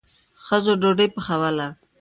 [0.45, 1.67] ښځو ډوډۍ پخوله.